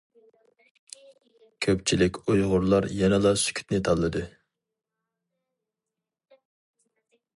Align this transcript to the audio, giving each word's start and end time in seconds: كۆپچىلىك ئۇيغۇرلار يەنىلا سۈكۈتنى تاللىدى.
كۆپچىلىك 1.65 2.17
ئۇيغۇرلار 2.21 2.87
يەنىلا 3.01 3.35
سۈكۈتنى 3.43 3.83
تاللىدى. 3.89 4.25